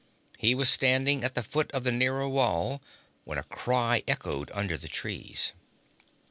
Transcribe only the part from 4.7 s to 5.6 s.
the trees.